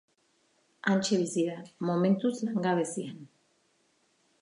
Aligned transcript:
Hantxe 0.91 1.19
bizi 1.19 1.45
da, 1.51 1.59
momentuz 1.91 2.35
langabezian. 2.49 3.25